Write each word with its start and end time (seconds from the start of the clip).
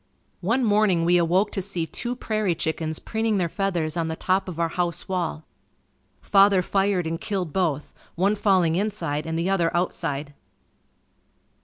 One 0.39 0.63
morning 0.65 1.05
we 1.05 1.17
awoke 1.19 1.51
to 1.51 1.61
see 1.61 1.85
two 1.85 2.15
prairie 2.15 2.55
chickens 2.55 2.97
preening 2.97 3.37
their 3.37 3.47
feathers 3.47 3.95
on 3.95 4.07
the 4.07 4.15
top 4.15 4.47
of 4.49 4.59
our 4.59 4.69
house 4.69 5.07
wall. 5.07 5.45
Father 6.21 6.63
fired 6.63 7.05
and 7.05 7.21
killed 7.21 7.53
both, 7.53 7.93
one 8.15 8.35
falling 8.35 8.75
inside 8.75 9.27
and 9.27 9.37
the 9.37 9.51
other 9.51 9.69
outside. 9.77 10.33